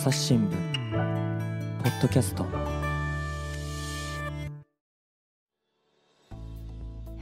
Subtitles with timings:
[0.00, 0.50] 朝日新聞
[1.82, 2.46] ポッドキャスト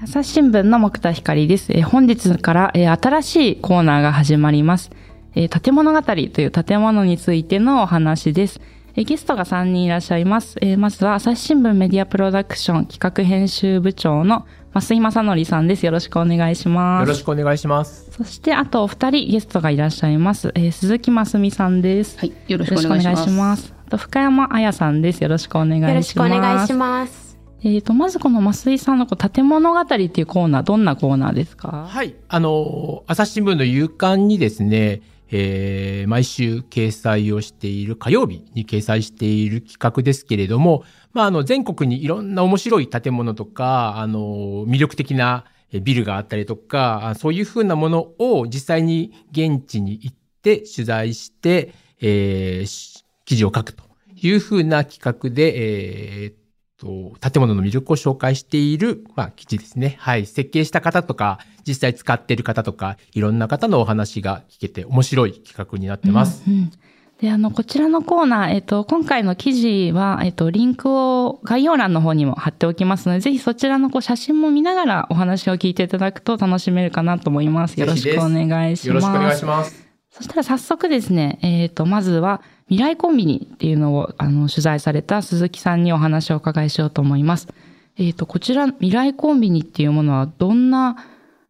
[0.00, 1.72] 朝日新聞の木田光です。
[1.72, 4.92] えー本日から、えー新しいコーナーが始まります。
[5.34, 8.60] えー建物語という建物についてのお話です。
[8.98, 10.56] えーゲストが3人いらっしゃいます。
[10.60, 14.44] えーまずは朝日新聞メディアプロダクション企画編集部長の
[14.74, 15.86] 増井正則さんです。
[15.86, 17.02] よろしくお願いします。
[17.02, 18.10] よろしくお願いします。
[18.10, 20.50] そして、あとお二人ゲストがいらっしゃいます。
[20.56, 22.18] えー鈴木真澄さんです。
[22.18, 23.72] はい、よろしくお願いします。
[23.86, 25.22] あと深山彩さんです。
[25.22, 25.92] よろしくお願いします。
[25.92, 27.38] よろしくお願いします。
[27.62, 31.86] えっ、と、まずこの増井さんのこう建物語っていうコーナー、どんなコーナーですか？
[31.88, 32.16] はい。
[32.28, 56.47] あの、朝日新聞の夕刊にですね、えー毎週掲載をしている、火曜日に掲載している企画ですけれども、まあ、あの、全国にいろんな面白い建物とか、あの、魅力的なビルがあったりとか、そういうふうなものを実際に現地に行って取材して、えー記事を書くというふうな企画で、えー
[56.78, 59.96] と、建物の魅力を紹介している、まあ、記事ですね。
[59.98, 60.26] はい。
[60.26, 66.44] 設計した方とか、実際使っている方とか、いろんな方のお話が聞けて面白い企画になってます。
[66.46, 66.70] うんうん
[67.20, 77.78] で、あの、こちらのコーナー、えっ、と、今回の記事は、えっ、と、リンクを概要欄の方にも貼っておきますので、ぜひそちらのこう写真も見ながらお話を聞いていただくと楽しめるかなと思います。
[77.80, 78.88] よろしくお願いします。
[78.88, 79.88] よろしくお願いします。
[80.12, 87.48] そしたら早速ですね、えっ、と、まずは未来コンビニっていうのをあの取材された鈴木さんにお話をお伺いしようと思います。
[87.98, 90.96] えっ、と、こちら未来コンビニっていうものはどんな、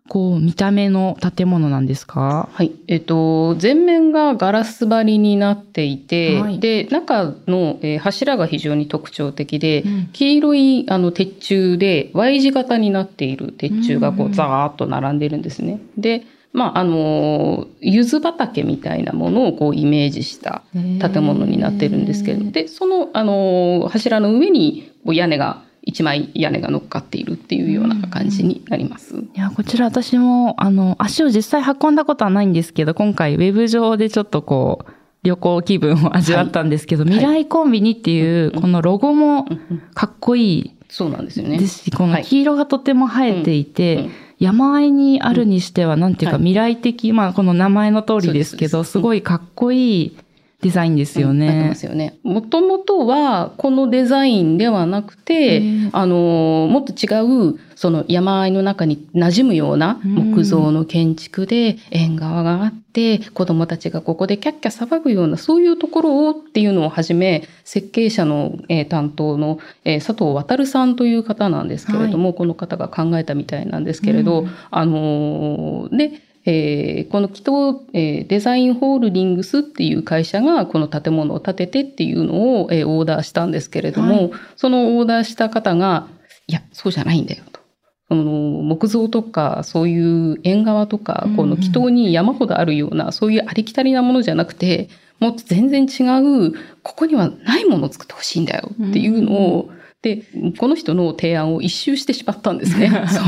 [0.08, 2.48] こう、見た目の建物なんですか？
[2.50, 2.72] はい。
[2.86, 15.80] えっと、全面がガラス張りになっていて、はいで、中の、えー柱が非常に特徴的で、うん黄色いあの鉄柱で Y 字型になっている鉄柱がこうんうザーッと並んでいるんですね。
[15.98, 29.16] で、まあ、あの、柚子畑みたいなものをこうイメージした建物になってるんですけれども、で、その、あの、柱の上にこう屋根が、一枚屋根が乗っかっているっていうような感じになります。
[29.16, 34.92] いや、こちら私も、あの、足を実際運んだことはないんですけど、今回ウェブ上でちょっとこう、
[35.22, 37.12] 旅行気分を味わったんですけど、はい。
[37.14, 39.82] 未来コンビニっていう、このロゴもうんうん。
[39.94, 41.58] かっこいいそうなんですよね。
[41.58, 46.44] ですし、このはい黄色がとても映えていて、うんうん山あいにあるにしては、なんていうかはい。
[46.44, 50.16] 未来的、まあこの名前の通りですけど、すごいかっこいい
[50.60, 51.74] デザインですよねなってま。
[51.76, 52.18] すよね。
[52.24, 57.06] もともとはこのデザインではなくてあのもっと違
[57.52, 86.08] うその山あいの中に馴染むような木造の建築で縁側があって子供たちがここでキャッキャ騒ぐようなそういうところをっていうのをはじめ設計者の、えー担当の、えー佐藤渉さんという方なんですけれども、この方が考えたみたいなんですけれど、うんあのーで、えーこの紀藤、えーデザインホールディングスっていう会社がこの建物を建ててっていうのを、えーオーダーしたんですけれども、はいそのオーダーした方が、
[86.46, 87.60] いや、そうじゃないんだよと。
[88.08, 94.88] その木造とかそういう縁側とか、うんうんこの祈祷に山ほどあるようなそういうありきたりなものじゃなくて
[95.20, 96.04] もっと全然違
[96.48, 99.70] うここにはないものを作ってほしいんだよっていうのを、
[100.00, 100.22] で
[100.58, 102.88] この人の提案を一周してしまったんですね。
[103.10, 103.20] そ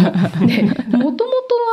[0.44, 0.62] うで
[0.97, 1.12] も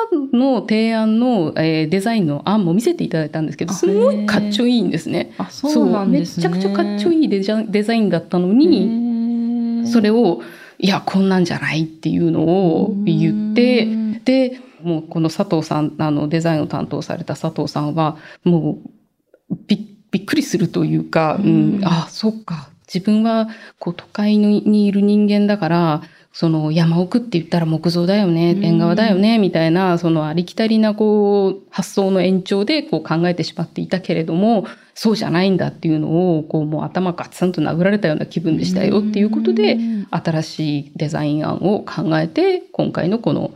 [0.10, 5.34] ともとの提案の、えーデザインの案も見せていただいたんですけどあすごいかっちょいいんですね。
[5.38, 6.50] あ、そうなんですね。
[6.50, 10.42] めっちゃくちゃかっちょいいデザデザインだったのに、にそれを、
[10.80, 13.88] いや、こんなんじゃないっていうのを言って、
[14.24, 18.80] で、もうこの佐藤さん、あの、デザインを担当された佐藤さんは、も
[19.52, 22.70] う、びびっくりするというか、うん、あ、そっか。
[22.92, 23.50] 自分は、
[23.80, 26.02] こう、都会ににいる人間だから、
[26.40, 39.80] その山奥って言ったら木造だよね、うん縁側だよね、みたいな、そのありきたりな、こう、発想の延長で、こう考えてしまっていたけれども、そうじゃないんだっていうのを、こう、もう頭ガツンと殴られたような気分でしたよっていうことで、
[40.12, 43.50] 新しいデザイン案を考えて、今回のこの、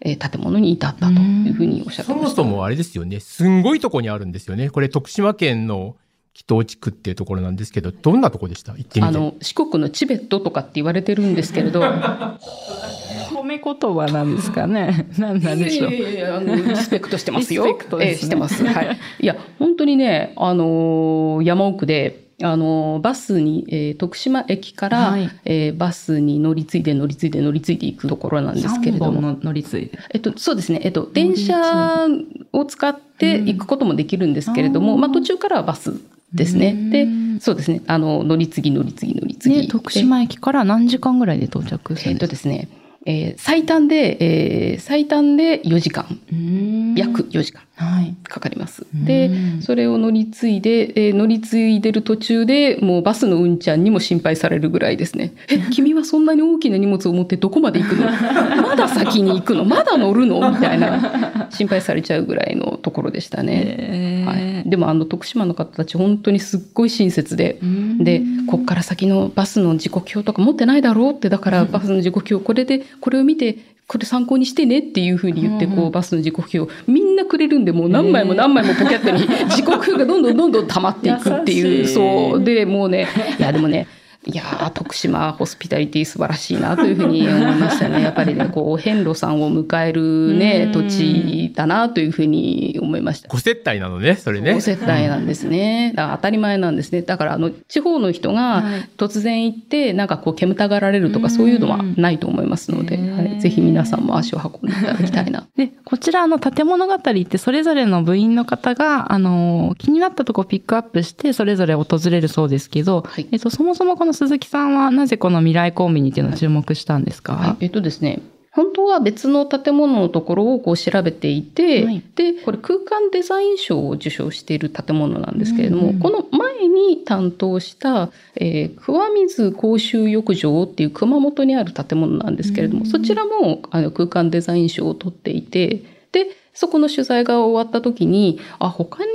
[0.00, 2.42] えー建物に至ったというふうにおっしゃってそました。
[2.42, 3.20] もそもあれですよね。
[3.20, 4.70] すんごいとこにあるんですよね。
[4.70, 5.96] これ徳島県の
[6.34, 8.72] 紀東地区っていうところなんですけど、どんなとこでした？
[8.72, 9.08] 行ってみて。
[9.08, 15.08] あの、四国のチベットとかって言われてるんですけれど、褒め言葉なんですかね。
[15.18, 15.90] 何なんでしょう。
[15.92, 17.66] いやいやいやあのリスペクトしてますよ。
[17.66, 18.64] リスペクトですねええしてます。
[18.64, 18.98] はい。
[19.20, 29.12] いや、本当にね、あのー山奥で、あのーバスに、えー徳島駅から、はいえーバスに乗り継いで乗り継いで乗り継いでいくところなんですけれども。
[29.12, 29.98] 三本の乗り継いで。
[30.14, 30.80] えっと、そうですね。
[30.82, 32.08] えっと、電車
[32.52, 35.92] を使って行くこともできるんですけれども、うんまあ途中からはバス
[36.34, 36.72] ですね。
[36.90, 37.06] で、
[37.40, 37.82] そうですね。
[37.86, 39.62] あの、乗り継ぎ乗り継ぎ乗り継ぎ。
[39.62, 42.26] で、徳島駅から何時間ぐらいで到着するえっんですか？
[42.26, 42.68] とですね、
[43.04, 46.94] えー最短で、えー最短で4時間、うん。
[46.94, 47.62] 約4時間。
[47.74, 48.14] はい。
[48.24, 48.86] かかります。
[48.94, 49.04] うん。
[49.04, 55.32] で、それを乗り継いで、えー乗り継いでる途中でもうバスのうんちゃんにも心配されるぐらいですね。
[55.48, 58.04] え、君はそんなに大きな荷物を持ってどこまで行くの？
[58.62, 59.64] まだ先に行くの？
[59.64, 60.50] まだ乗るの？
[60.50, 61.48] みたいな。
[61.50, 63.76] 心配されちゃうぐらいのところでしたね。
[63.78, 68.04] えはい、でもあの徳島の方たち本当にすっごい親切で、うん。
[68.04, 76.60] でこっから先のバスの時刻表とか持ってないだろうってだからバスの時刻表これでこれを見てこれ参考にしてねっていうふうに言ってうんこうバスの時刻表。
[76.60, 79.20] をみんなくれるんでもう何枚も何枚もポケットに
[79.54, 81.86] 時刻表がどんどんどんどん溜まっていくっていう。
[81.86, 82.42] そう。
[82.42, 83.06] でもうね
[83.38, 83.86] いやでもね
[84.24, 88.02] いやー徳島ホスピタリティ素晴らしいなというふうに思いましたね。
[88.04, 93.28] やっぱりね、こう、遍路さんを迎えるね、うん土地だなというふうに思いました。
[93.28, 94.54] ご接待なのね、それね。
[94.54, 95.92] お接待なんですね。
[95.94, 97.02] だから当たり前なんですね。
[97.02, 105.46] だからあの地方の人がはい突然行ってなんかこう煙たがられるとかそういうのはないと思いますので、はい、ぜひ皆さんも足を運んでいただきたいな。
[105.56, 118.20] で、 こちら、あの、建物語って、それぞれの部員の方が、あの、気になったとこをピックアップして、それぞれ訪れるそうですけど、はいえっと、そもそもこの鈴木さんは、なぜこの未来コンビニっていうのを注目したんですか、はい、えっとですね
[118.52, 122.02] 本当は別の建物のところをこう調べていて、はい。
[122.14, 135.82] でこれ空間デザイン賞を受賞している建物なんですけれども、うんこの前に担当した、えー、桑水公衆浴場っていう熊本にある建物なんですけれども、うんそちらもあの空間デザイン賞を取っていて
[136.12, 139.06] でそこの取材が終わった時にあ他の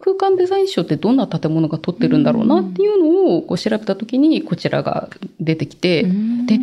[0.00, 5.08] 空間デザイン賞ってどんな建物が取ってるんだろうなっていうのをこう調べた時にこちらが
[5.40, 6.58] 出てきて、で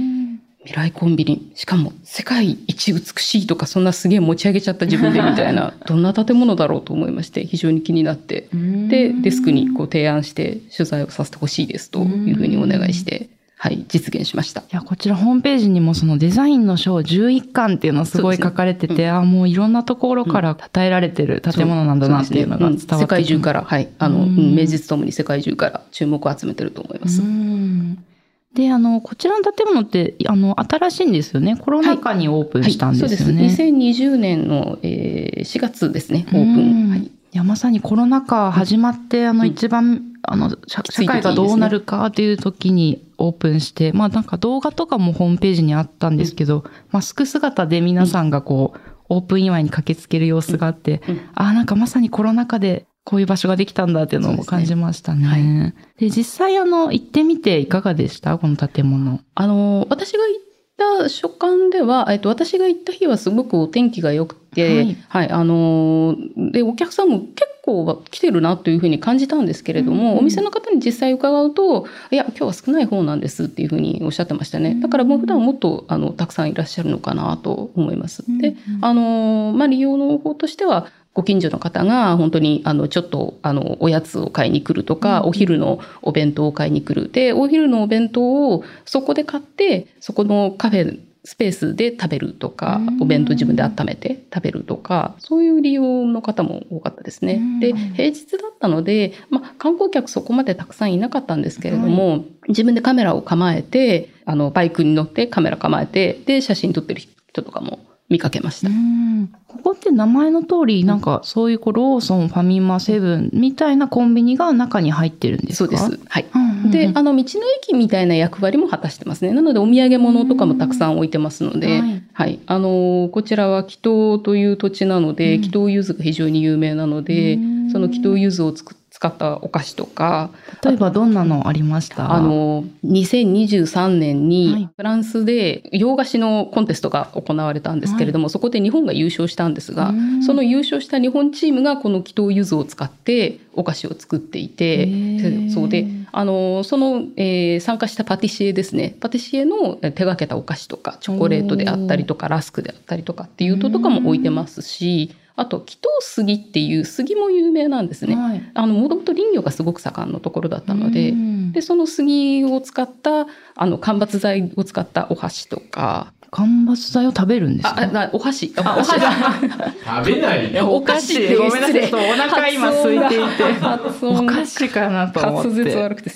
[0.66, 8.48] 未来コンビニしかも世界一美しいとかそんなすげえ持ち上げちゃった自分でみたいな どんな建物だろうと思いまして非常に気になって。
[8.90, 13.30] でデスクにこう提案して取材をさせてほしいですというふうにお願いして、
[13.66, 14.62] はい、実現しました。
[14.62, 23.02] いや、こちらホームページにもそのデザインの賞11巻っていうのすごい書かれてて、そうですねあもういろんなところから称えられてる建物なんだなっていうのが伝わってきます。
[23.02, 27.24] 世界中から、はい、あの、ううんん名実ともに世界中から注目を集めてると思います。
[27.24, 28.06] うん。
[28.54, 31.58] で、あの、こちらの建物って、あの、新しいんですよね。
[31.58, 33.42] コロナ禍にオープンしたんですよね。
[33.42, 33.64] はい、そうです。
[33.64, 36.90] 2020年の、えー4月ですね、オープン。
[36.92, 37.00] はい。
[37.00, 39.48] うんいや、まさにコロナ禍始まって、あの、うん。
[39.48, 51.20] 一番、あの、社会がどうなるかっていう時にオープンして、まあなんか動画とかもホームページにあったんですけど、マスク姿で皆さんがこう、オープン祝いに駆けつける様子があって、うん。
[51.36, 55.28] ああ、なんかまさにコロナ禍でこういう場所ができたんだっていうのも感じましたね。
[55.28, 58.38] ですねで実際あの、行ってみていかがでした？
[58.40, 59.20] この建物。
[59.36, 64.98] あの、私が行った所感では、えっと、私が行った日はすごくお天気が良くて、はい。
[65.08, 66.16] はい、あの、
[66.52, 67.36] で、お客さんも結
[67.66, 74.78] 構は来てるなというふうに感じたんですけれども、うんお店の方に実際伺うと、いや、今日は少ない方なんですっていうふうにおっしゃってましたね。
[74.80, 78.24] だからもう普段もっと、あの、たくさんいらっしゃるのかなと思います。
[78.40, 85.30] で、うんあの、まあ、利用の方としては、ご近所の方が本当にあのちょっとあのおやつを買いに来るとか、うん。
[85.30, 87.10] お昼のお弁当を買いに来る。
[87.10, 93.02] でお昼のお弁当をそこで買ってそこのカフェスペースで食べるとか、うん。
[93.02, 97.34] お弁当自分で温めて食べるとかそういう利用の方も多かったですね。
[97.34, 97.60] うん。
[97.60, 107.80] で平日だったので、まあ、観光客そこまでたくさんいなかったんですけれども、自分でカメラを構えてあのバイクに乗ってカメラ構えてで写真撮ってる人とかも
[108.10, 108.70] 見かけました。
[108.70, 115.78] うんここって名前の通り、なんかそういうこうローソン、ファミマ、セブンみたいなコンビニが中に入ってるんですか？
[115.78, 116.02] そうです。
[116.10, 116.26] はい。
[116.36, 119.32] うんうんうんで、あの、道の駅みたいな役割も果たしてますね。
[119.34, 122.40] なので、お土産物とかもたくさん置いてますので、はいはい。
[122.48, 130.30] あの、こちらは祈祷という土地なので、うん祈祷柚子が非常に有名なのでうん、その祈祷柚子をつく使ったお菓子とか、
[130.64, 132.14] 例えばどんなのありました？
[132.14, 134.26] あ、の、2023年はい。
[134.26, 148.96] にフランスで洋菓子のコンテストが行われたんですけれども、そこで日本が優勝したんですがうん、その優勝した日本チームがこの祈祷柚子を使ってお菓子を作っていて、そうで、あの、その、えー参加したパティシエですね。
[149.02, 158.16] パティシエのえー手がけたお菓子とか、チョコレートであったりとか、ラスクであったりとかっていうととかも置いてますし、あと、祈祷杉っていう杉も有名なんですね。
[158.16, 158.52] はい。
[158.54, 161.52] あの、もともと林業がすごく盛んのところだったので、うん。
[161.52, 168.92] で、その杉を使った、あの、間伐材を使ったお箸とか、間伐材を食べるんですあ、お箸、お箸。
[168.92, 170.74] 食べないよ。
[170.74, 171.36] お菓子。
[171.36, 171.94] ごめんなさい。
[171.94, 173.54] お腹今空いていて。
[173.54, 175.50] 発音お菓子かなと思って。
[175.50, 176.12] 滑舌悪くて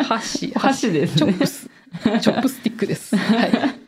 [0.00, 0.52] お箸。
[0.54, 1.16] お箸ですね。
[1.16, 1.70] チョップス。
[2.20, 3.16] チョップスティックです。
[3.16, 3.79] はい。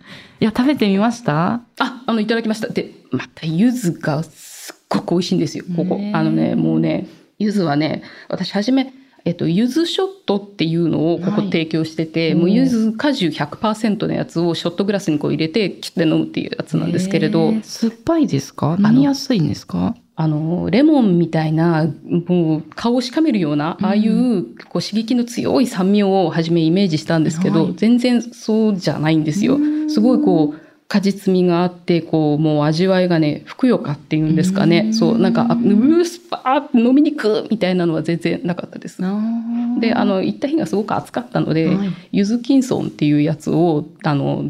[0.42, 1.62] いや食べてみました？
[1.78, 2.66] あ、あの、いただきました。
[2.66, 6.00] で、また、柚子がすっごく美味しいんですよ、ここ。
[6.12, 7.06] あのね、もうね、
[7.38, 8.92] 柚子はね、私、はじめ、
[9.24, 11.44] えっと、ゆずショットっていうのをここはい。
[11.44, 18.76] 提供してて、うんもうゆず果汁100%のやつをショットグラスにこう入れて切って飲むっていうやつなんですけれど、酸っぱいですか？
[18.80, 19.94] 飲みやすいんですか？
[20.14, 21.86] あの、レモンみたいな、
[22.26, 29.58] もう顔をしかめるような、うんああいうこう刺激の強い酸味をはじめイメージしたんですけど、はい全然そうじゃないんですよ。
[29.88, 30.60] すごいこう、
[30.92, 34.82] 果実味があって、こう、もう味わいがね、ふくよかっていうんですかね。
[34.86, 39.00] うんそう、なんか、あうースパー飲みにくみたいなのは全然なかったです。
[39.80, 44.44] で、あの、行った日がすごく暑かったので、はいゆずキンソンっていうやつを、あの、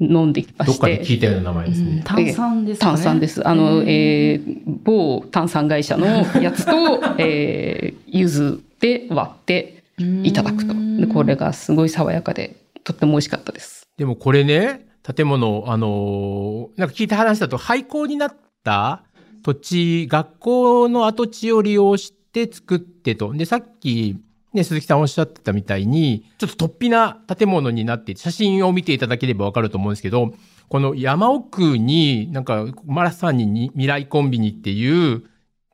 [0.00, 0.80] 飲んできまどっして。
[0.80, 1.90] かで聞いたような名前ですね。
[1.90, 3.48] うん炭酸ですかね炭酸です。
[3.48, 6.06] あの、えー某炭酸会社の
[6.40, 6.72] やつと、
[7.18, 9.82] えー、柚子で割って
[10.22, 10.74] いただくと。
[10.98, 13.86] で、これがすごい爽やかで、とっても美味しかったです。
[13.96, 19.02] でもこれね、建物、あのーなんか聞いた話だと廃校になった
[19.42, 23.32] 土地、学校の跡地を利用して作ってと。
[23.32, 24.16] で、さっき、
[24.54, 30.32] ね、鈴木さんおっしゃってたみたいに、ちょっと突飛な建物になって、写真を見ていただければわかると思うんですけど、
[30.68, 35.24] この山奥に、なんか、マラさんに未来コンビニっていう、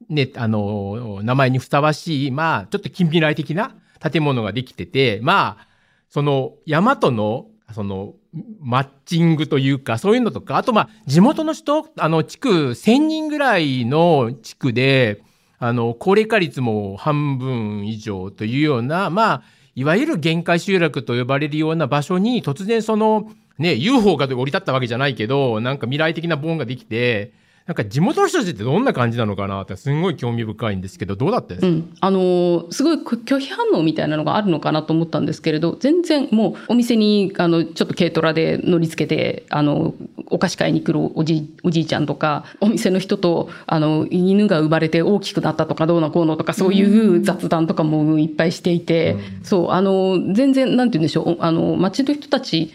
[0.09, 5.69] ね、あの、名前にふさわしい、まあ、ちょっと近未来的な建物ができてて、まあ、
[6.09, 8.15] その山との、その、
[8.61, 15.24] マッチングというか、そういうのとか、あとまあ、地元の人、あの、地区1000人ぐらいの地区で、
[15.67, 19.43] あの、高齢化率も半分以上というような、まあ、
[19.75, 27.33] いわゆる限界集落と呼ばれるような場所に突然その、ね、UFO が降り立ったわけじゃないけど、なんか未来的なボーンができて、
[27.67, 31.61] なんか地元の人たちってどんな感じなのかなってすごい興味深いんですけど、どうだったです？
[31.63, 31.97] か、うん。
[31.99, 39.95] あのーすごい拒否反応みたいなのがあるのかなと思ったんですけれど、全然もうお店に、あの、ちょっと軽トラで乗り付けて、あの、
[40.27, 52.73] お菓子買いに来るおじい、おじいちゃんとか、お店の人と、あの、犬が生まれて大きくなったとかどうのこうのとか、そういう雑談とかもいっぱいしていて、そう、あの、全然、なんて言うんでしょう、あの、街の人たち、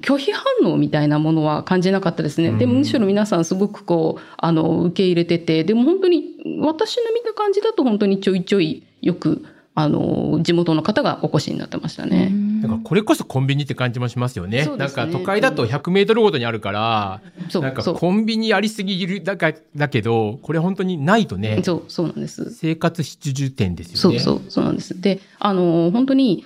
[0.00, 2.52] 拒否反応みたいなものは感じなかったですね。
[2.52, 6.24] でもむしろ皆さんすごくこう、あの、受け入れてて、でも本当に
[6.60, 9.44] 私の見た感じだと本当にちょいちょいよく、
[9.74, 12.32] あの、地元の方がお越しになってましたね。
[12.66, 14.66] なんかこれこそコンビニって感じもしますよね。
[14.66, 17.20] ねなんか都会だと100メートルごとにあるから、
[17.60, 22.50] なんかそうそうコンビニありすぎるだかだけど、これ本当にないとね、そう、そうなんです。
[22.50, 24.18] 生活必需点ですよね。
[24.18, 25.00] そうそう、そうなんです。
[25.00, 26.44] で、あの、本当に、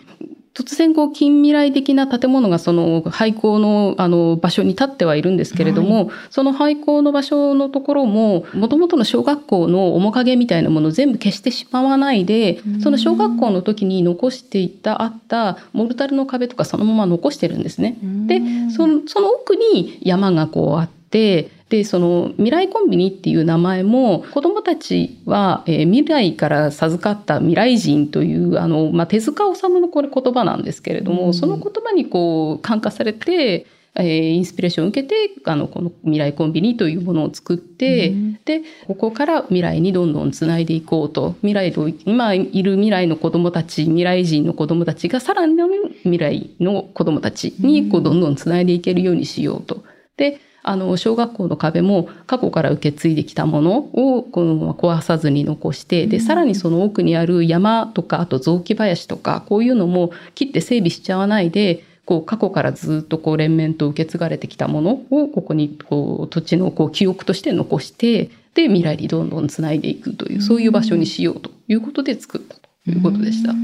[0.52, 17.96] 突然こう近未来的な建物がその廃校のあの場所に立ってはいるんですけれども、その廃校の場所のところも、もともとの小学校の面影みたいなものを全部消してしまわないで、その小学校の時に残していったあったモルタルの壁とかそのまま残してるんですね。
[18.26, 18.40] で、
[18.70, 21.50] そのその奥に山がこうあって、で、
[21.84, 38.14] その未来コンビニっていう名前も子供たちは、えー未来から授かった未来人というあの、まあ、手塚治虫のこれ言葉なんですけれども、その言葉にこう感化されて、えーインスピレーションを受けてあのこの未来コンビニというものを作って、
[38.44, 41.34] でここから未来にどんどんつないでいこうと。
[41.40, 45.56] 未来と今いる未来の子どもたち未来人の子どもたちがさらに
[46.04, 49.82] 未来の子どもたちにこうどんどんつないでいけるようにしようと。
[50.16, 73.54] であの小学校の壁も過去から受け継いできたものをこのまま壊さずに残してでさらにその奥にある山とかあと雑木林とかこういうのも切って整備しちゃわないでこう過去からずっとこう連綿と受け継がれてきたものをここにこう土地のこう記憶として残してで未来にどんどんつないでいくというそういう場所にしようということで作ったということでした。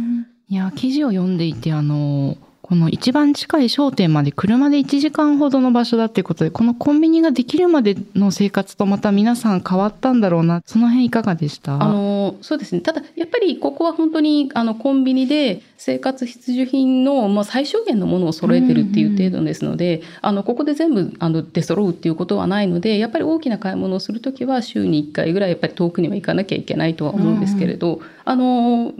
[0.49, 2.37] いや、記事を読んでいて、あの、
[2.69, 10.63] この一番近い商店まで車で1時間ほどの場所だっていうことで、このコンビニができるまでの生活とまた皆さん変わったんだろうな。
[10.67, 11.81] その辺いかがでした？
[11.81, 12.81] あのそうですね。
[12.81, 28.93] ただやっぱりここは本当にあのコンビニで生活必需品の、まあ、最小限のものを揃えてるっていう程度ですので、あのここで全部あの出揃うっていうことはないのでやっぱり大きな買い物をするときは週に1回ぐらいやっぱり遠くには行かなきゃいけないとは思うんですけれど、あの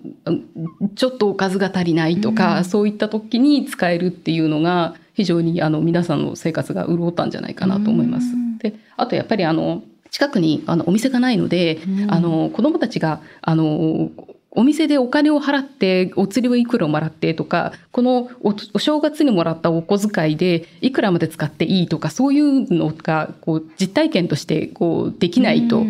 [0.95, 8.27] ちょっとおかずが足りないとか、そういった時に使えるっていうのが非常にあの皆さんの生活が潤ったんじゃないかなと思います。
[8.59, 14.11] であとやっぱりあの近くにあのお店がないので、あの子供たちがあの
[14.57, 25.85] お店でお金を払ってお釣りをいくらもらってとかこのおお正月にもらったお小遣いでいくらまで使っていいとかそういうのがこう実体験としてこうできないと、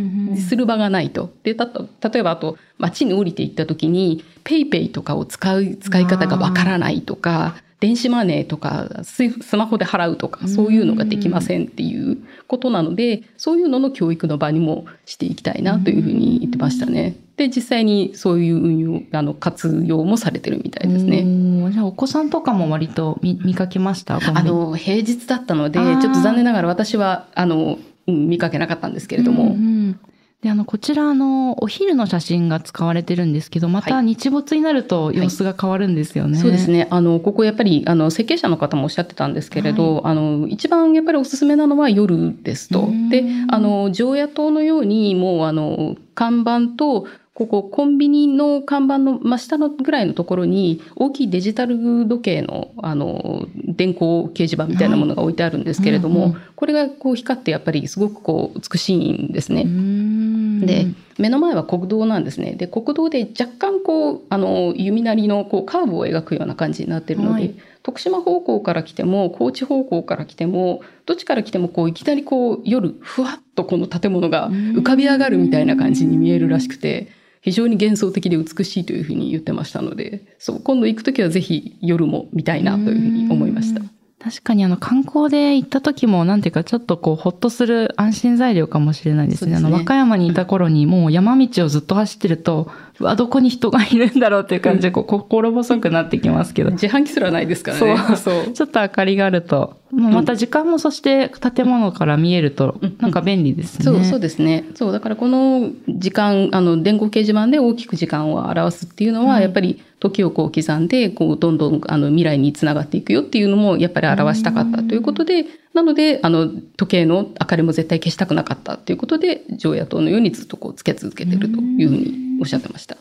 [0.48, 1.32] する場がないと。
[1.44, 1.66] でた
[2.10, 7.56] 例えばあと街に降りていった時にペイペイとかを使う使い方がわからないとか。
[7.78, 17.16] 電子マネーとかススマホで払うとかそういうのができませんっていうことなのでそういうのの教育の場にもしていきたいなというふうに言ってましたね。
[17.36, 21.22] で、実際にそういう運用、あの、活用もされてるみたいですね。
[21.22, 21.72] ね。
[21.72, 24.16] じゃあお子さんとかも割と見見かけました？
[24.16, 30.00] あの、平日だったので、ちょっと残念ながら私は、あの、うん見かけなかったんですけれども、うんうん
[30.42, 36.38] であのこちらあのお昼の写真が使われてるんですけどまたはい日没になると様子が変わるんですよね。
[36.38, 36.86] そうですね。
[36.90, 43.08] あの、ここやっぱり、あの、設計者の方もおっしゃってたんですけれど、あの、一番やっぱりおすすめなのは夜ですとうん。
[43.08, 51.76] で、あの、常夜灯のように、もう、あの、看板と、ここ、コンビニの看板の真下のぐらいのところに、大きいデジタル
[52.08, 59.62] 時計の、あの、電光掲示板みたいなものが置いてあるんですけれども、はいうんうんこれがこう光ってやっぱりすごくこう美しいんですね。
[59.66, 60.86] うんで、
[61.18, 62.52] 目の前は国道なんですね。
[62.52, 67.54] で、国道で若干こう、あの、弓なりのこうカーブを描くような感じになっているので、はい
[67.86, 77.06] 徳島方向から来ても、高知方向から来ても、どっちから来てもこう、いきなりこう、夜、ふわっとこの建物が浮かび上がるみたいな感じに見えるらしくて、
[77.46, 83.84] 非常に幻想的で美しいというふうに言ってましたので、そう、今度行くときはぜひ夜も見たいなというふうに思いましたう。
[83.84, 89.54] ん確かにあの観光で行った時もなんていうかちょっとこうほっとする安心材料かもしれないですね。
[89.54, 96.72] すねあの和歌山にいた頃にもう山道をずっと走ってると、うわ、どこに人がいるんだろうっていう感じでこう心細くなってきますけど。
[96.72, 97.96] 自販機すらないですからね。
[97.98, 98.52] そうそう。
[98.52, 103.84] ちょっと明かりがあると、また時間もそして建物から見えるとうん、なんか便利ですね。
[103.84, 104.64] そう、そうですね。
[104.74, 122.96] そう、だからこの時間、あの、電光掲示板で大きく時間を表すっていうのは、はいやっぱり時をこう刻んで、こう、どんどん、あの、未来につながっていくよっていうのも、やっぱり表したかったということで、なので、あの、時計の明かりも絶対消したくなかったということで、常夜灯のようにずっとこう、つけ続けてるというふうにおっしゃってました。
[122.96, 122.98] い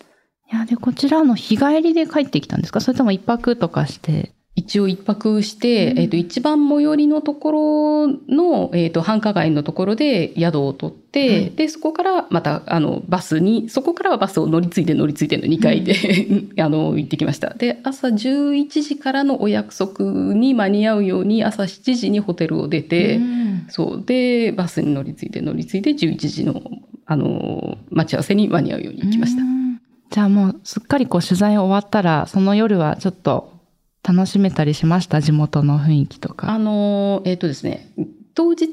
[0.55, 2.79] や、で、こちらの日帰りで帰ってきたんですか？
[2.79, 4.31] それとも一泊とかして？
[4.57, 15.95] 一応一泊して、うんえっ、と、一番最寄りのところの、えっ、と、繁華街のところで宿を取って、はいで、そこからまた、あの、バスに、そこからはバスを乗り継いで乗り継いでの2回で、
[16.61, 17.53] あの、行ってきました。
[17.53, 24.03] で、朝11時からのお約束に間に合うように、朝7時にホテルを出て、うんそう。
[24.05, 26.61] で、バスに乗り継いで乗り継いで11時の、
[27.05, 29.41] あの、待ち合わせに間に合うように行きました。
[29.41, 29.55] うん
[30.11, 33.54] じゃあもうすっかりこう取材終わったら、その夜はちょっと
[34.07, 35.21] 楽しめたりしました？
[35.21, 36.51] 地元の雰囲気とか。
[36.51, 37.91] あの、えっ、とですね、
[38.35, 38.67] 当日、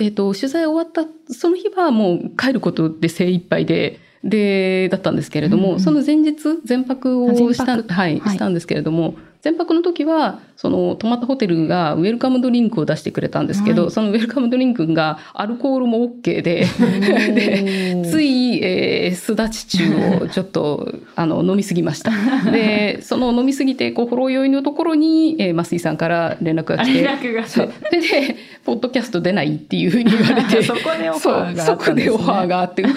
[0.00, 5.80] えっ、と、取材終わった、その日はもう帰ることで精一杯で、で、だったんですけれども、うんうん。
[5.80, 8.34] その前日、全泊をした、はい、はい。
[8.34, 13.90] したんですけれども、全泊の時は、その、泊まったホテルがウェルカムドリンクを出してくれたんですけど、はい。
[13.90, 16.66] そのウェルカムドリンクがアルコールも OK で、
[17.32, 22.12] で、つい、えー、すだち中をちょっと、あの、飲みすぎました。
[22.52, 27.72] で、その飲みすぎて、こう、ほろ酔いのところに、えー、増井さんから連絡が来て、絡がそう。
[27.90, 32.92] で、で、ポッドキャスト出ないっていうふうに言われて、 そこでオファーがあったそこでオファーがあって、うわ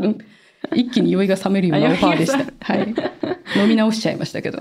[0.00, 0.35] ーっと
[0.74, 2.38] 一気に酔いが冷めるようなオファーでした。
[2.38, 2.94] はい。
[3.60, 4.58] 飲み直しちゃいましたけど。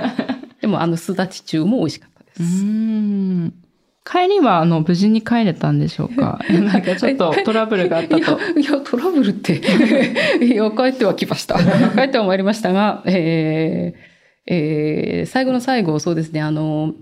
[0.60, 2.64] でも、あの、すだち中も美味しかったでうす。
[2.64, 3.52] ん
[4.06, 8.18] 帰りはあの無事に帰れたんでしょうか なんかちょっとトラブルがあったと。
[8.18, 8.28] いや、
[8.60, 9.62] いや、トラブルって。
[10.44, 11.58] いや、帰ってはきました。
[11.58, 14.14] 帰っては参りましたが、えー
[14.46, 16.92] えー最後の最後、そうですね、あの、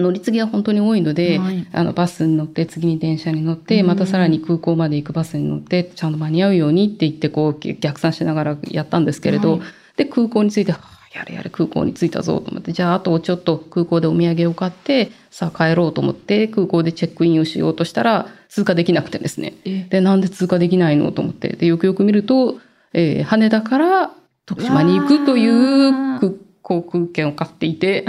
[0.00, 9.60] 乗り継ぎは本当に多いので、はいあの、バスに乗って、次に電車に乗って、うんまたさらに空港まで行くバスに乗って、ちゃんと間に合うようにって言って、こう、逆算しながらやったんですけれど、はい
[9.96, 19.54] で、空港に着いて、はあやれやれ空港に着いたぞと思って、じゃああとちょっと空港でお土産を買って、さあ帰ろうと思って、空港でチェックインをしようとしたら、通過できなくてですね。
[19.64, 21.48] えで、なんで通過できないのと思って。
[21.48, 22.58] で、よくよく見ると、
[22.92, 24.10] えー羽田から
[24.44, 26.30] 徳島に行くという
[26.66, 28.04] 航空券を買っていて、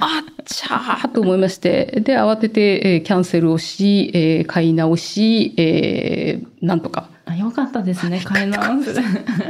[0.00, 1.12] あっちゃー。
[1.12, 8.94] と思いまして、で、慌てて、えーキャンセルをし、えー買い直し、えーなんとか、あよかったですね、買い直す。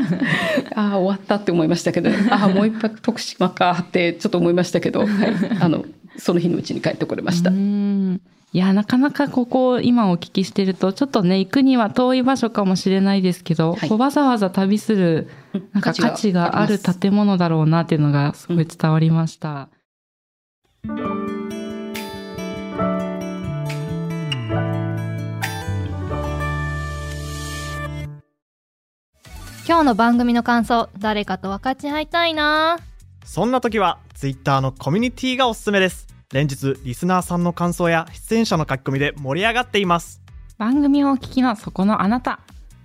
[0.77, 5.09] ああ、終わったって思いましたけど、ああ、もう一泊徳島かってちょっと思いましたけど、はい、
[5.59, 5.85] あの、
[6.17, 7.51] その日のうちに帰ってこれました。
[7.51, 7.53] う。
[7.55, 8.21] ん
[8.53, 13.89] いや、なかなかここ、今お聞きしてると、ちょっとね、行くには遠い場所かもしれないですけど、はい。
[13.89, 15.31] こうわざわざ旅する、
[15.73, 19.69] なんか価値がある建物だろうなっていうのがすごい伝わりました。
[29.69, 32.81] 今日の番組の感想誰かと分かち合いたいな。
[33.25, 40.21] そんな時は Twitter のコミュニティがおすすめです連日リスナーさんの感想や出演者の書き込みで盛り上がっています
[40.59, 42.41] 番組をお聞きのそこのあなた。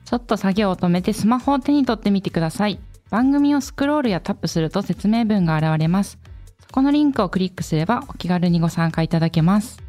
[0.05, 2.79] ちょっと作業を止めてスマホを手に取ってみてください。
[3.09, 6.17] 番組をスクロールやタップすると説明文が現れます。
[6.61, 9.83] そこのリンクをクリックすればお気軽にご参加いただけます。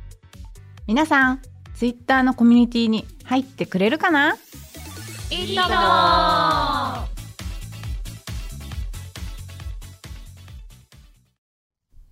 [0.89, 1.43] 皆さん、
[1.77, 4.37] ツイッターのコミュニティに入ってくれるかな？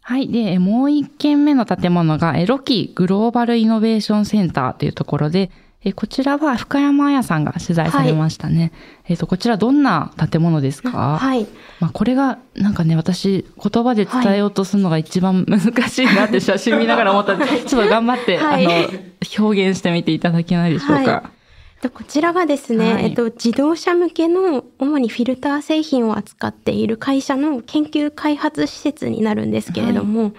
[0.07, 0.29] はい。
[0.29, 5.51] で、えもう一軒目の建物が、えロキグローバルイノベーションセンターというところで、
[5.83, 8.71] えこちらは深山彩さんが取材されましたね。
[9.09, 11.17] えっ、と、こちらどんな建物ですか？
[11.19, 11.47] はい。
[11.81, 18.89] まあ、これが、なんかね、私、言葉で伝えようとするのが一番難しいなって写真見ながら思ったんで、ちょっと頑張って、はいあの、
[19.39, 21.31] 表現してみていただけないでしょうか？
[21.85, 23.05] とこちらがですね、はい。
[23.05, 30.33] えっと、自動車向けの主にフィルター製品を扱っている会社の研究開発施設になるんですけれども、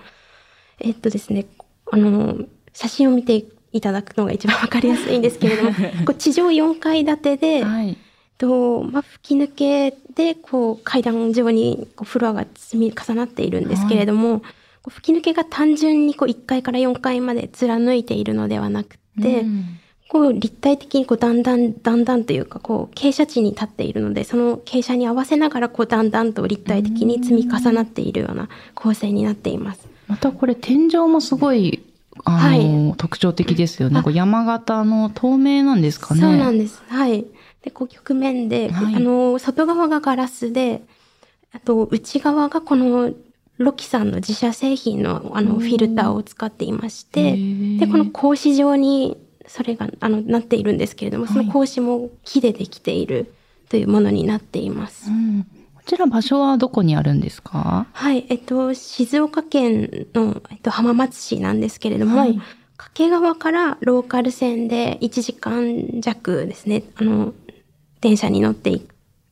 [0.80, 1.46] えっとですね、
[1.92, 2.40] あの、
[2.74, 5.72] 写真を見ていただくのが一番わかりやすいんですけれども、
[6.06, 7.98] こう地上4階建てで、はい。
[8.38, 14.46] と、まあ、吹き抜けで、こう、階段上にこうフロアが積み重なっているんですけれども、こ
[14.88, 29.88] う吹き抜けが単純にこう1階から4階まで貫いているのではなくて、うんこう立体的にこうだんだんだんだんというかこう傾斜地に立っているのでその傾斜に合わせながらこうだんだんと立体的に積み重なっているような構成になっています。
[30.08, 31.84] またこれ天井もすごい、
[32.24, 34.00] あの、特徴的ですよね。
[34.00, 36.22] あこう山形の透明なんですかね。
[36.22, 36.84] そうなんです。
[36.88, 37.26] はい。
[37.64, 40.84] で、こう曲面で、はいあの、外側がガラスで、
[41.54, 43.12] あと内側がこの
[43.58, 47.36] ロキさんの自社製品のあのフィルターを使っていまして、
[47.80, 53.34] で、この格子状にそれがあのなっているんですけれども、その格子も木でできている
[53.70, 55.10] というものになっています。
[55.10, 55.44] うん。
[55.76, 57.88] こちら場所はどこにあるんですか？
[57.92, 62.40] はい、えっと、静岡県の、えっと、浜松市なんですけれども、はい。
[62.78, 67.34] 掛川からローカル線で1時間弱ですね、あの、
[68.02, 68.86] 電車に乗ってい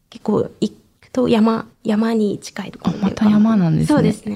[0.10, 0.76] 結構行く
[1.14, 4.36] と山、山に近いところまた山なんですねそうですね。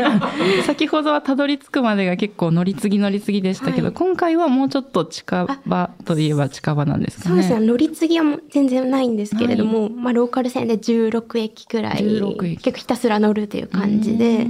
[0.64, 7.28] 先ほどはたどり着くまでが結構乗り継ぎ乗り継ぎでしたけど、はい今回はもうちょっと近場といえば近場なんですかね。
[7.28, 7.66] そうですね。
[7.66, 14.46] 乗り継ぎは全然ないんですけれども、まあ、ローカル線で16駅くらい、16駅結構ひたすら乗るという感じで、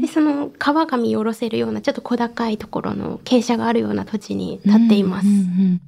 [0.00, 5.26] で、その川が見下ろせるような、ちょっと小高いところの傾斜があるような土地に立っています。
[5.26, 5.80] うんうんうん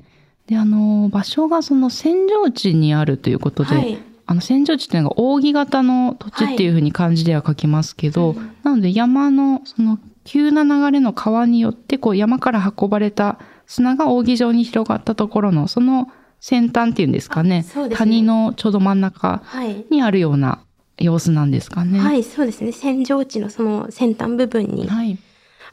[0.45, 3.99] で、あの、場所がその扇状地にあるということで、はい
[4.33, 19.85] あの、扇状地っていうのが扇形の土地っていうふうに漢字では書きますけど、なので山のその急な流れの川によって、こう山から運ばれた砂が扇状に広がったところの、その先端っていうんですかね、ね谷のちょうど真ん中はい。
[19.91, 20.61] にあるような
[20.99, 22.01] 様子なんですかね。
[22.01, 22.71] はい、そうですね。
[22.71, 25.19] 扇状地のその先端部分に、はい。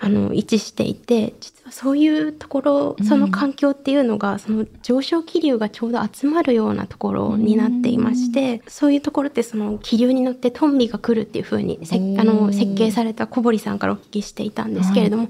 [0.01, 15.27] あの、位置していて、実はそういうところ、その環境っていうのが、その上昇気流がちょうど集まるようなところになっていまして、そういうところってその気流に乗ってトンビが来るっていうふうにせおーあの設計された小堀さんからお聞きしていたんですけれども、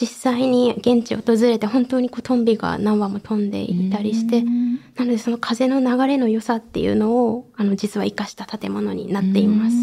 [0.00, 9.76] 実際に現地を訪れて本当にこうトンビが何羽も飛んでいたりして、なのでその風の流れの良さっていうのを、あの、実は活かした建物になっています。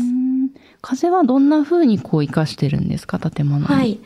[0.92, 3.66] うん風はどんな風にこう生かしてるんですか、建物に。
[3.66, 4.00] はい。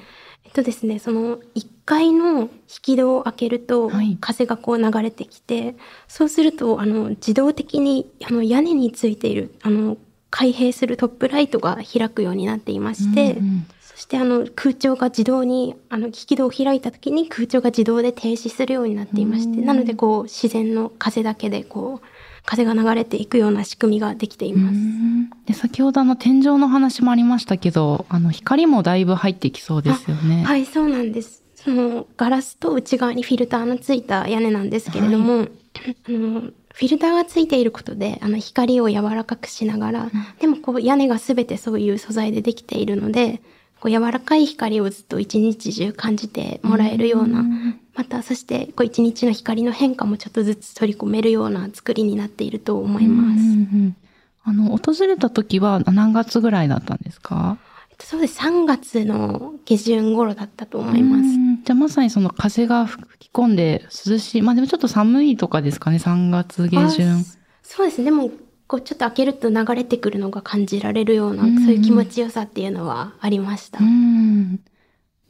[0.46, 2.50] えっとですね、その1階の引
[2.82, 5.76] き戸を開けるとはい、風がこう流れてきて、
[6.08, 9.98] そうすると、あの、自動的に、あの、屋根についている、あの、
[10.32, 22.06] 開閉するトップライトが開くようになっていまして、うんうんそしてあの空調が自動にあの引き戸を開いた時に空調が自動で停止するようになっていましてなのでこう自然の風だけでこう
[22.46, 24.78] 風が流れていくような仕組みができています。
[25.46, 30.44] で先ほどあの天井の話もありましたけど、あの光もだいぶ入ってきそうですよね。
[30.44, 31.44] はい、そうなんです。
[31.56, 36.42] そのガラスと内側にフィルターのついた屋根なんですけれども、あの
[36.74, 43.42] フィルターがついていることであの光を柔らかくしながら、でもこう屋根がすべてそういう素材でできているので、
[43.82, 47.44] こう柔らかい光をずっと一日中感じてもらえるような、
[47.96, 53.40] またそしてこう一日の光の変化もちょっとずつ取り込めるような作りになっていると思います。
[53.40, 53.54] うんうんう
[53.88, 53.96] ん
[54.44, 57.60] あの、訪れた時は何月ぐらいだったんですか？
[57.92, 58.40] えっとそうです。
[58.40, 61.22] 3月の下旬頃だったと思います。
[61.22, 64.42] うんじゃあまさにその風が吹き込んで涼しい。
[64.42, 67.12] まあでもちょっと寒いとかですかね、3月下旬。
[67.12, 67.18] あ
[67.62, 68.06] そうですね。
[68.06, 68.32] でも、
[68.72, 73.80] こうちょっと開けると流れてくるのが感じられるような、うんうんそういう気持ちよさっていうのはありました。
[73.80, 74.62] うん。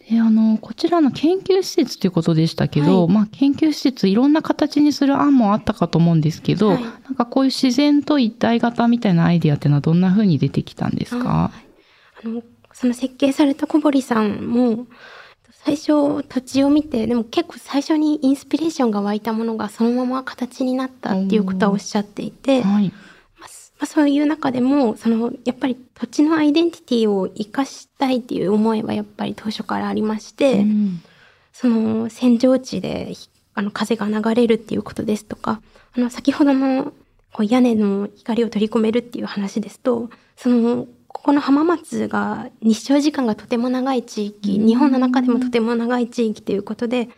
[0.07, 11.51] で、あの、こちらの研究施設ということでしたけど、はいまあ研究施設いろんな形にする案もあったかと思うんですけど、はいなんかこういう自然と一体型みたいなアイディアっていうのはどんな風に出てきたんですか？
[12.23, 14.85] あの、その設計された小堀さんも、
[15.65, 22.93] 最初土地を見て、でも結構最初にインスピレーションが湧いたものがそのまま形になったっていうことはおっしゃっていて、まあはい。
[23.85, 31.01] すまあ、そういう中でも、その、やっぱり土地のアイデンティティを生かしたいっていう思いはやっぱり当初からありまして、うん。
[31.53, 35.61] その扇状地でひあの風が流れるっていうことですとか、
[35.95, 36.93] あの先ほどの
[37.33, 47.09] こう屋根の光を取り込めるっていう話ですと、そのここの浜松が日照時間がとても長い地域、日本の中でもとても長い地域ということで、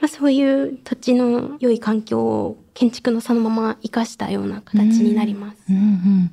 [0.00, 5.58] まあ、そういう土地の良い環境を建築のそのまま生かしたような形になります。
[5.70, 6.30] うんうん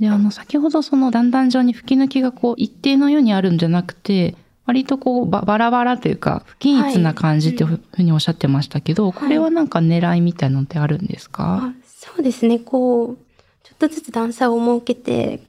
[0.00, 4.34] で、あの、先ほどその段々状に吹き抜きがこう一定のようにあるんじゃなくて、
[4.64, 12.58] 割とこうババラバラというか不均一な感じっていうふうにおっしゃってましたけど、これはなんか狙いみたいなのってあるんですか、あそうですね。
[12.58, 13.16] こう、
[13.62, 15.42] ちょっとずつ段差を設けて、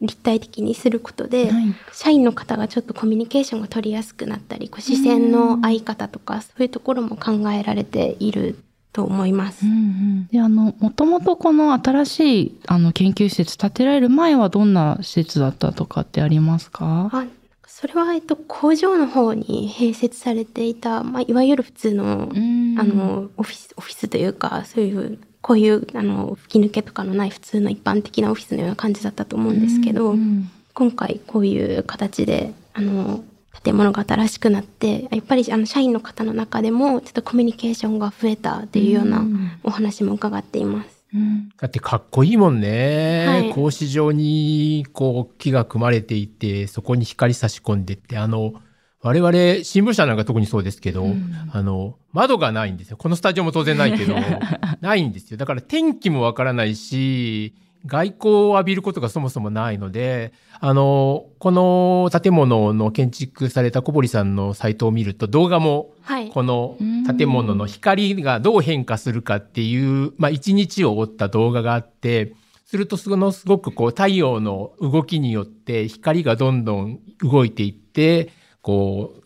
[0.00, 1.74] 立体的にすることで、はい。
[1.92, 8.58] 社員の方がちょっとコミュニケーションが取りやすくなったり、こう視線の合い方とか、そういうところも考えられている
[8.92, 9.66] と思います。
[9.66, 10.26] うんうん。
[10.28, 17.10] で、あの、もともとこの新しいあの研究施設建てられる前はどんな施設だったとかってありますか？
[17.12, 17.26] あ
[17.66, 22.74] それは、えっと、工場の方に併設されていた、まあ、いわゆる普通の、うん。
[22.78, 33.24] あの、オフィス、オフィスというか、そういう、こういう、あの、吹き抜けとかのない普通の一般的なオフィスのような感じだったと思うんですけど、うん今回こういう形で、あの、
[33.62, 39.24] 建物が新しくなって、やっぱりあの社員の方の中でも、ちょっとコミュニケーションが増えたっていうような
[39.62, 41.04] お話も伺っています。
[41.14, 41.48] うん。
[41.58, 43.24] だってかっこいいもんね。
[43.26, 43.48] はい。
[43.54, 48.52] 格子状にこう木が組まれていて、そこに光差し込んでって、あの、
[49.00, 49.32] 我々
[49.64, 51.06] 新聞社なんか特にそうですけど、
[51.52, 52.96] あの、窓がないんですよ。
[52.96, 54.16] このスタジオも当然ないけど、
[54.80, 55.36] ないんですよ。
[55.36, 66.30] だから天気もわからないし、外光を浴びることがそもそもないので、あの、この建物の建築された小堀さんのサイトを見ると動画もはい。
[66.30, 66.78] この
[67.18, 72.32] 建物の光がどう変化するかっていう、まあ一日を追った動画があって、
[72.64, 78.30] するとそのすごくこう太陽の動きによって光がどんどん動いていって、
[78.62, 79.25] こう、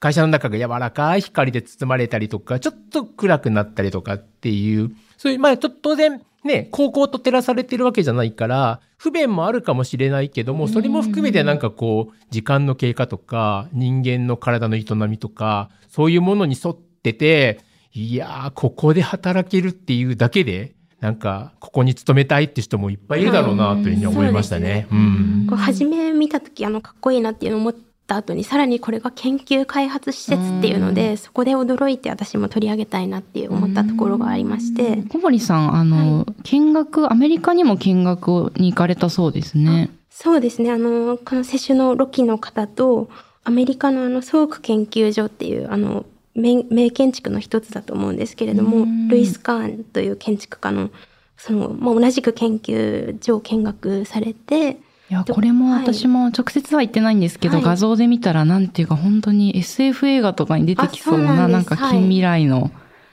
[0.00, 17.60] 会社の中が柔らかい光で包まれたりとか、ちょっと暗くなったりとかっていう、そういう、まあちょっと当然ね、高校と照らされてるわけじゃないから、不便もあるかもしれないけども、それも含めてなんかこう、時間の経過とか、人間の体の営みとか、そういうものに沿ってて、
[17.92, 24.86] いやー、ここで働けるっていうだけで、なんか、ここに勤めたいって人もいっぱいいるだろうな、というふうに思いましたね。
[24.88, 25.46] そううん。
[25.48, 27.74] こう初め見た時あのかっこいいなっていうのを思っ
[28.10, 35.04] た後にさらにこれが研究開発施設っていうのでそこで驚いて私も取り上げたいなって思ったところがありまして。
[35.08, 39.90] 小堀さん、あの、見学、アメリカにも見学に行かれたそうですね。
[40.10, 40.72] そうですね。
[40.72, 43.08] あのこの世種のロキの方と
[43.44, 50.90] アメリカのあのソーク研究所っていうあの名名建築の一つだと思うんですけれどもルイス・カーンという建築家の
[51.38, 54.76] その、まあ、同じく研究所を見学されて
[55.10, 62.70] いや、どこれもはい私も直接は行ってないんですけど、はい画像で見たらなんていうか本当に SF 映画とかに出てきそうな、なんか近未来の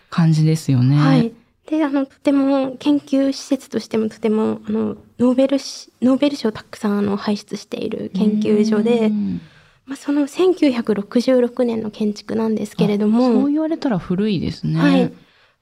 [0.09, 0.95] 感じですよね。
[0.95, 1.33] はい。
[1.69, 9.41] で、あの、とても研究施設としてもとても、あの、ノーベルし、ノーベル賞をたくさんあの輩出している研究所でう、ん
[9.85, 14.79] まあ、その1966年の建築なんですけれどそうも、言われたら古いですね。
[14.79, 15.13] はい。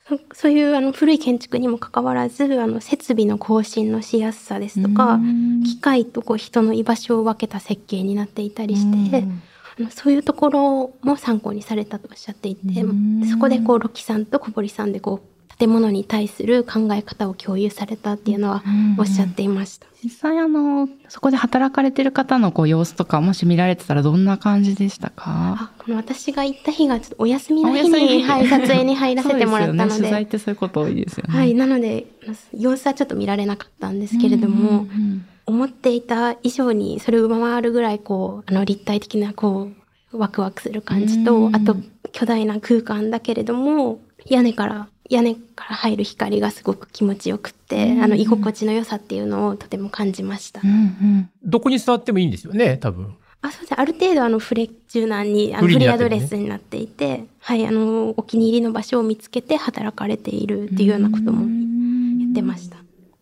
[0.07, 5.63] そそういうあの古い建築にもかかわらず、あの設備の更新のしやすさですとかう、ん。
[5.63, 9.41] 機械とこう人の居場所を分けた設計になっていたりして、うん。
[9.79, 13.25] あのそういうところも参考にされたとおっしゃっていて、うん。
[13.27, 18.63] そこでこうロキさんと小堀さんでこう建物に対する考え方を共有されたっていうのは
[18.97, 19.87] おっしゃっていました。
[20.03, 25.23] 実際あの、そこで働かれてる方のこう様子とか、もし見られてたらどんな感じでしたか？
[25.25, 29.83] あこの私が行った日がちょっとお休みの日に、はい、撮影に入らせてもらったので。
[29.85, 31.33] でね、取材ってそういうこと多いですよね。
[31.33, 32.05] はい、なので
[32.53, 35.25] 様子はちょっと見られなかったんですけれども、うんうん。
[35.47, 39.69] 思っていた以上にそれを上回るぐらいこうあの立体的なこ
[40.11, 41.55] うワクワクする感じと、うん。
[41.55, 41.75] あと
[42.11, 50.61] 巨大な空間だけれども屋根から屋根から入る光がすごく気持ちよくって、うんあの居心地の良さっていうのをとても感じました。
[50.63, 53.15] うんうんどこに座ってもいいんですよね、多分。
[53.41, 62.77] あそうですねある程度あのフレ柔軟にあのフリーアドレスになっていて、はい、あのお気に入りの場所を見つけて働かれているっていうようなことも言ってました。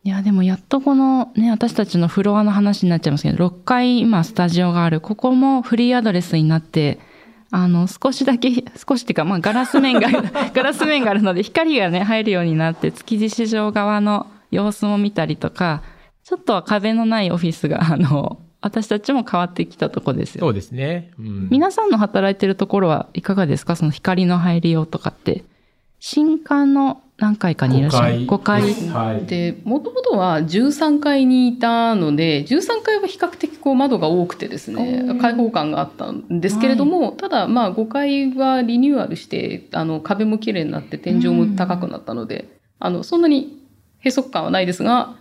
[0.05, 6.99] いや、でもやっとこのね、私たちのフロアの話になっちゃいますけど、6階今スタジオがある、ここもフリーアドレスになって、
[7.55, 10.09] あの、少しだけ、少しっていうか、まあ、ガラス面が、
[10.53, 15.83] ガラス面があるので、光がね、入るようになって、築地市場側の様子も見たりとか、
[16.23, 20.39] ちょっとは壁のないオフィスが、あの、私たちも変わってきたとこですよ。
[20.39, 21.11] そうですね。
[21.19, 21.47] うん。
[21.51, 23.75] 皆さんの働いてるところはいかがですか？
[23.75, 25.43] その光の入りようとかって。
[25.99, 28.62] 新館の何階かにいらっしゃる5 ?5 階。
[28.62, 29.26] はい。
[29.26, 43.60] で、もともとは13階にいたので、13階は比較的こう窓が多くてですね開放感があったんですけれども、ただまあ5階はリニューアルして、あの壁も綺麗になって天井も高くなったので、あの、そんなに
[44.04, 45.15] 閉塞感はないですが、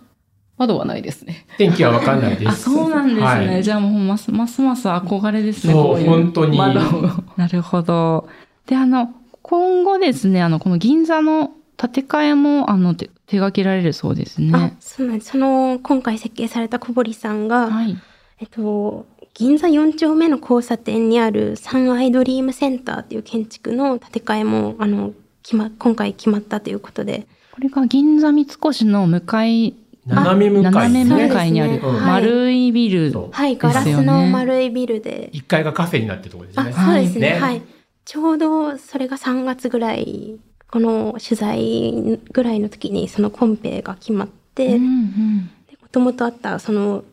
[0.57, 1.45] 窓はないですね。
[1.57, 2.49] 天気はわかんないです。
[2.49, 3.23] あ、そうなんですね。
[3.23, 5.73] はいじゃあもうますますます憧れですね。
[5.73, 6.79] そうこい本当に窓
[7.37, 8.27] なるほど。
[8.67, 14.77] で、あの、今後ですね、あの、この銀座の建て替えも、あの、手手掛けられるそうですあね。
[14.79, 15.31] そうなんです。
[15.31, 17.97] その、今回設計された小堀さんが、はい。
[18.39, 27.27] えっと、銀座4丁目の交差点にあるサンアイドリームセンターっていう建築の建て替えも、あの、決ま、今回決まったということで。
[27.51, 31.27] これが銀座三越の向かい、斜め向かい斜め。
[31.27, 33.11] 向かいにある丸いビル。
[33.11, 35.31] そうはい、ガラスの丸いビルで。
[35.33, 36.73] 1階がカフェになってるところですあ、ね。
[36.73, 37.31] そうですね。
[37.31, 37.61] ねはい。
[38.05, 40.37] ちょうどそれが3月ぐらい、
[40.73, 45.49] この取材ぐらいの時にそのコンペが決まって、うんうん。
[45.79, 47.03] もともとあったその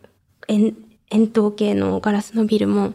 [0.48, 0.74] 円
[1.10, 2.94] 円筒形のガラスのビルも、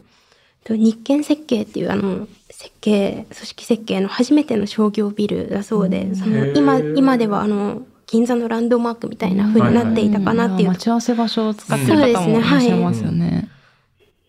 [0.63, 10.69] と日建設計っていうあの設計、組織設計の初めての商業ビルだそうで、その今、今ではあの銀座のランドマークみたいな風になっていたかなっていう。
[10.69, 13.51] 待ち合わせ場所を使ってる方もいらっしゃいますよね。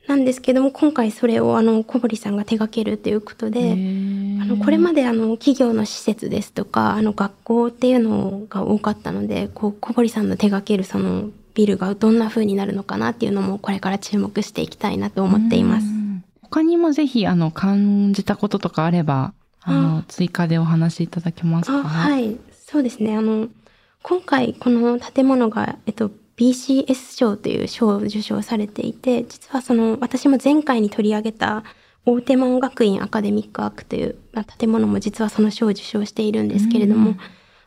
[0.07, 3.73] なんですけども、今回それをあの小堀さんが手掛けるということで、
[4.41, 15.87] あのこれまであの企業の施設ですとかあの学校っていうのが多かったのでこう小堀さんの手掛けるそのビルがどんな風になるのかなっていうのもこれから注目していきたいなと思っています。
[15.87, 16.25] うん。
[16.43, 21.79] 他にもぜひ、あの、感じたこととかあれば、あの、追加でお話しいただけますか？
[21.79, 22.37] あはい。
[22.53, 23.17] そうですね。
[23.17, 23.49] あの
[24.03, 31.65] 今回この建物が、えっと、BCS 賞という賞を受賞されていて実はその私も前回に取り上げた
[32.05, 37.17] 大手門学院アカデミックアークというまあ建物も実はその賞を受賞しているんですけれども、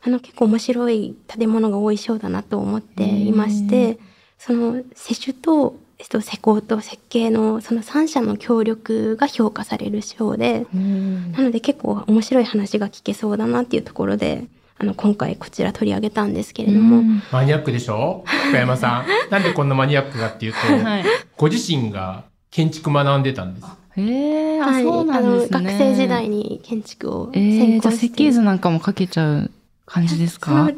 [0.02, 3.98] あの結構面白い建物が多い賞だなと思っていまして、
[4.38, 14.46] その施主と、えっと、施工と設計のその3社の協力が評価される賞で、なので結構面白い話が聞けそうだなっていうところで、
[14.82, 18.24] あの今回こちら取り上げたんですけれども、マニアックでしょ？
[18.48, 19.06] 福山さん。
[19.30, 21.04] なんでこんなマニアックかっていうと、はい。
[21.36, 23.66] ご自身が建築学んでたんです。
[23.96, 25.58] へえ、あ、はい、そうなんですね。
[25.58, 29.50] あの学生時代に建築をえー、じゃあ専攻して、設計図なんかもかけちゃう
[29.84, 30.70] 感じですか？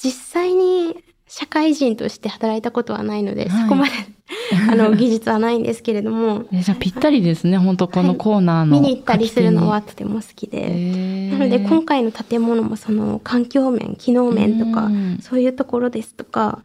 [0.00, 0.94] 実際に
[1.28, 3.62] 社会人として働いたことはないので、はい。
[3.62, 3.90] そこまで
[4.70, 8.80] あの技術はないんですけれども、えじゃあぴったりですね、本当このコーナーの。
[8.80, 11.30] 見に行ったりするのはとても好きで。
[11.32, 16.62] なので今回の建物もその環境面、機能面とかうん、そういうところですとか、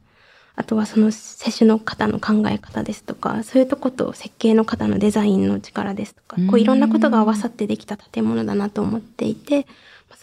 [0.56, 9.66] あとはその施主の方の考え方ですとか、そういうとこと設計の方のデザインの力ですとか、こういろんなことが合わさってできた建物だなと思っていて、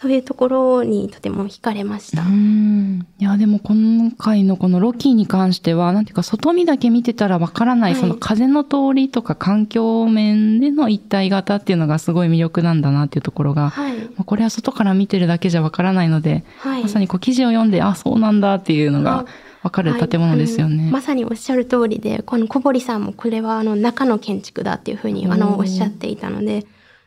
[0.01, 2.23] そういうところにとても惹かれました。
[2.23, 13.99] うんいや、でも今回のこのロキに関しては、なんていうか外見だけ見てたらわからない、はいその風の通りとか環境面での一体型っていうのがすごい魅力なんだなっていうところが、はい。
[13.99, 16.83] まあこれは外から見てるだけじゃわからないので、はい。
[16.83, 19.27] まさにこう記事を読んで、あ、そうなんだっていうのが
[19.63, 20.85] わかる建物ですよね。
[20.85, 26.65] はいまさにおっしゃる通りで、この小堀さんもこれはあの中の建築だっていうふうにあのおっしゃっていたので、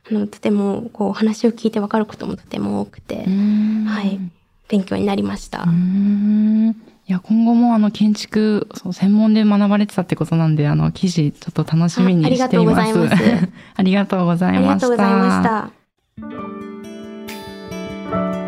[0.10, 4.20] あのとてもこうお話を聞いてわかることもとても多くて、うんはい、
[4.68, 5.66] 勉強になりました。
[7.06, 12.44] いや、今後もあの建築、そう専門で学ばれてたってことなんで、あの記事ちょっと楽しみにしています。
[12.44, 13.16] あありがとうございます
[13.76, 14.84] ありがとうございまし
[18.30, 18.43] た。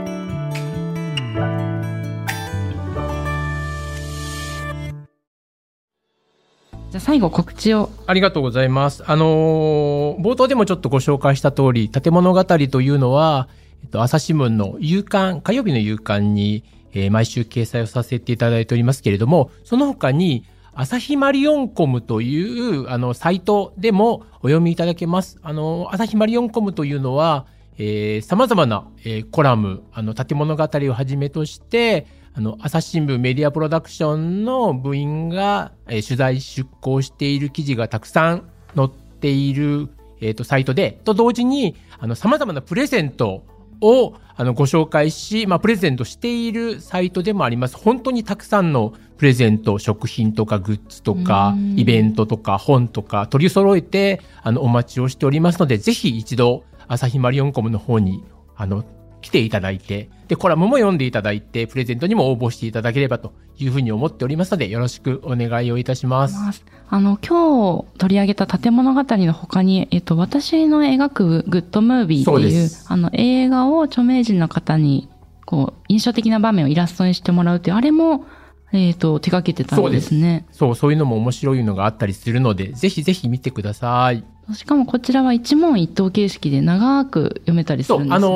[6.95, 7.89] じゃあ最後告知を。
[8.07, 9.03] ありがとうございます。
[9.05, 13.49] あのー冒頭でもちょっとご紹介した通り、建物語というのは、
[13.83, 25.37] えっと、朝日新聞の夕刊、火曜日の夕刊に、えー毎週掲載をさせていただいておりますけれども、その他に、朝日マリオンコムという、あの、サイトでもお読みいただけます。
[25.43, 27.45] あの、朝日マリオンコムというのは、
[27.77, 39.87] えー様々な、えーコラム、あの、建物語をはじめとして、あの、朝日新聞メディアプロダクションの部員が、えー取材出稿している記事がたくさん載っている、
[40.19, 43.45] えっ、と、サイトで、と同時に、あの、様々なプレゼント
[43.79, 47.77] を、あの、ご紹介し、まあ、プレゼントしているサイトでもあります。
[47.77, 58.25] 本当にたくさんのプレゼント、食品とかグッズとかう、んイベントとか本とか取り揃えて、あの、お待ちをしておりますので、ぜひ一度、朝日マリオンコムの方に、
[58.57, 58.83] あの、
[59.25, 66.63] 来ていただいて、で、コラムも読んでいただいて、プレゼントにも応募していただければというふうに思っておりますので、よろしくお願いをいたします。
[66.87, 75.09] あの、今日取り上げた建物語の他に、えっと、私の描くグッドムービーっていう、ですあの、映画を著名人の方に、
[75.47, 78.25] こう、印象的な場面をイラストにしてもらうっていう、あれも、
[78.73, 80.45] えっ、と、手掛けてたんですね。
[80.51, 84.23] そう、そういうのも面白いのがあったりするので、ぜひぜひ見てください。
[84.53, 88.27] しかもこちらは一問一答形式で長く読めたりするんですよ、ね、あの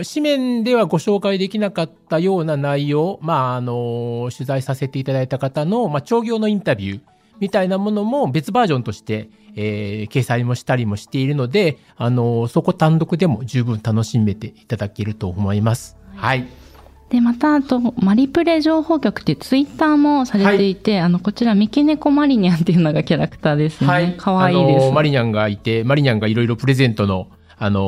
[0.00, 7.00] ー、紙面ではご紹介できなかったような内容、まあ、あのー、取材させていただいた方の、まあ、商業のインタビュー
[7.38, 15.96] みたいなものも別バージョンとして、えー、掲載もしたりもしているので、あのー、そこ単独でも十分楽しめていただけると思います。
[16.16, 16.59] はい、はい
[17.10, 23.86] で、また、あと、マリプレ情報局ってツイッターもされていて、はい、あの、こちら、三毛猫マリニャンっていうのがキャラクターですね。
[23.88, 24.16] はい。
[24.16, 24.92] かわいいです。
[24.92, 27.26] マリニャンがいて、マリニャンがいろいろプレゼントの、
[27.58, 27.80] あの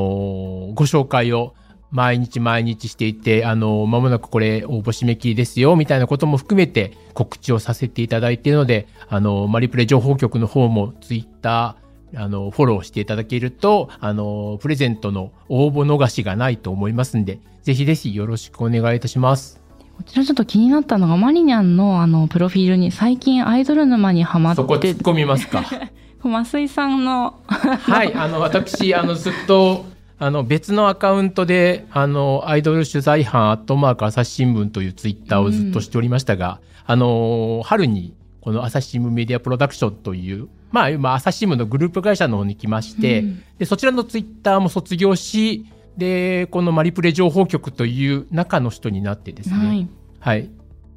[0.71, 1.55] ー、ご紹介を
[1.93, 11.82] 毎日毎日していて、あのー、間もなくこれ応募締め切りですよ、みたいなことも含めて告知をさせていただいているので、あのー、マリプレ情報局の方もツイッター、
[12.15, 19.61] あの、フォローしていただけると、あの、プレゼントの応募逃しがないと思いますんで、ぜひぜひよろしくお願いいたします。
[19.97, 24.57] こちらちょっと気になったのが、マリニャンのあの、プロフィールに最近アイドル沼にハマって。
[24.57, 25.65] そこ突っ込みますか？
[26.23, 27.41] 増井さんの。
[27.47, 29.85] はい、あの、私、あの、ずっと、
[30.19, 45.65] あの、別のアカウントで、あの、アイドル取材班アットマーク朝日新聞というツイッターをずっとしておりましたが、うん、あの、春に、この朝日新聞メディアプロダクションという、まあ、今、朝日新聞のグループ会社の方に来まして、うん、で、そちらのツイッターも卒業し、
[45.97, 49.89] で、このマリプレ情報局という中の人になってですね、はい、
[50.19, 50.51] はい。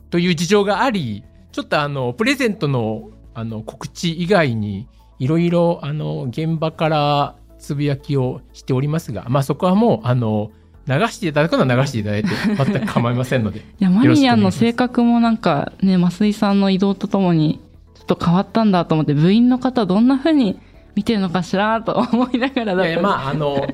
[0.09, 4.87] という事情があり、ちょっとあの、プレゼントのあの告知以外に、
[5.19, 10.51] いろいろあの、現場からつぶやきをしておりますが、まあそこはもう、あの、
[10.87, 13.59] 流していただくのは流していただいて全く構いませんので。
[13.59, 17.59] いや、マリアンの性格もなんかね、増井さんの移動とともに
[17.95, 20.59] ちょっと変わったんだと思って、部員の方どんな風に
[20.95, 23.67] 見てるのかしらと思いながらだいやまああの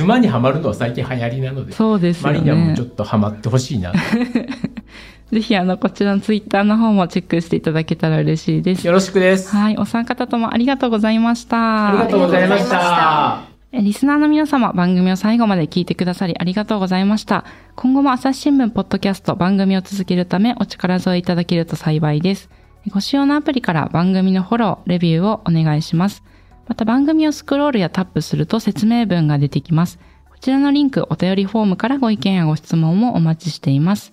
[0.00, 2.32] 沼にはまるのは最近流行りなのでそうですね。
[2.32, 3.92] マリニャもちょっとはまってほしいな
[5.30, 8.86] ぜひあのこちらのツイッターの方もチェックしていただけたら嬉しいです。
[8.86, 9.54] よろしくです。
[9.54, 11.88] はいお三方ともありがとうございました。
[11.88, 17.46] ありがとうございましたリスナーの皆様、番組を最後まで聞いてくださりありがとうございました。
[17.74, 22.50] 今後も朝日新聞ポッドキャスト番組を続けるためお力添えいただけると幸いです。
[22.90, 26.22] ご使用のアプリから番組のフォロー、レビューをお願いします。
[26.68, 29.98] また番組をスクロールやタップすると説明文が出てきます。
[30.30, 34.12] こちらのリンク、お便りフォームからご意見やご質問もお待ちしています。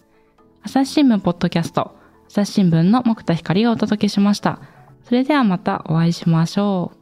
[0.63, 1.95] 朝日新聞ポッドキャスト、
[2.29, 4.61] 朝日新聞の木田光がお届けしました。
[5.03, 6.98] それではまたお会いしましょう。